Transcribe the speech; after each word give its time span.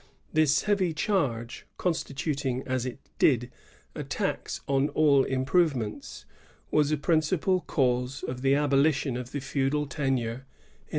This 0.33 0.63
heavy 0.63 0.95
charge, 0.95 1.67
constitut 1.77 2.43
ing 2.43 2.63
as 2.67 2.87
it 2.87 2.97
did 3.19 3.51
a 3.93 4.03
tax 4.03 4.61
on 4.67 4.89
all 4.89 5.23
improvements, 5.23 6.25
was 6.71 6.91
a 6.91 6.97
prin 6.97 7.19
cipal 7.19 7.67
cause 7.67 8.23
of 8.23 8.41
the 8.41 8.55
abolition 8.55 9.15
of 9.15 9.31
the 9.31 9.39
feudal 9.39 9.85
tenure 9.85 10.09
in 10.25 10.33
1854. 10.39 10.49